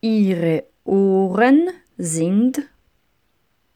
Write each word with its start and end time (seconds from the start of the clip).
Ihre 0.00 0.64
Ohren 0.84 1.68
sind 1.96 2.62